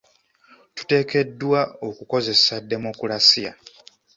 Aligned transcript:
Tuteekeddwa 0.75 1.61
okukozesa 1.87 2.55
demokulasiya. 2.69 3.51